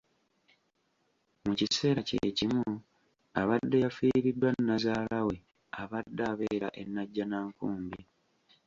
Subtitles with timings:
[1.45, 2.61] Mu kiseera kye kimu
[3.41, 5.35] abadde yafiiriddwa Nnazaala we
[5.81, 8.01] abadde abeera e Nnajjanakumbi.